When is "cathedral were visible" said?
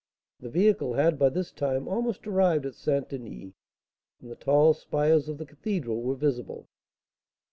5.45-6.67